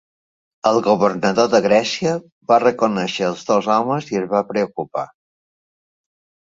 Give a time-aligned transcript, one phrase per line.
[0.69, 2.15] El governador de Grècia
[2.53, 5.07] va reconèixer els dos homes i es va preocupar.